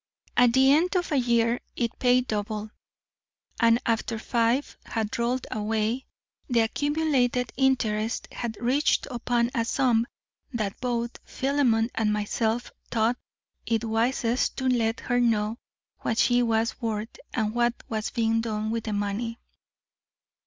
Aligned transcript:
At 0.35 0.53
the 0.53 0.71
end 0.71 0.95
of 0.95 1.11
a 1.11 1.17
year 1.19 1.59
it 1.75 1.99
paid 1.99 2.25
double, 2.27 2.71
and 3.59 3.77
after 3.85 4.17
five 4.17 4.75
had 4.83 5.19
rolled 5.19 5.45
away 5.51 6.07
the 6.49 6.61
accumulated 6.61 7.53
interest 7.55 8.27
had 8.31 8.57
reached 8.59 9.03
such 9.11 9.49
a 9.53 9.63
sum 9.63 10.07
that 10.51 10.81
both 10.81 11.11
Philemon 11.23 11.91
and 11.93 12.11
myself 12.11 12.71
thought 12.89 13.17
it 13.67 13.83
wisest 13.83 14.57
to 14.57 14.65
let 14.67 15.01
her 15.01 15.19
know 15.19 15.59
what 15.99 16.17
she 16.17 16.41
was 16.41 16.81
worth 16.81 17.19
and 17.35 17.53
what 17.53 17.75
was 17.87 18.09
being 18.09 18.41
done 18.41 18.71
with 18.71 18.85
the 18.85 18.93
money. 18.93 19.39